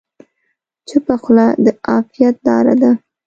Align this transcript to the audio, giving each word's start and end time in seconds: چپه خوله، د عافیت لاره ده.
چپه 0.87 1.15
خوله، 1.21 1.47
د 1.63 1.65
عافیت 1.87 2.35
لاره 2.47 2.75
ده. 2.81 2.91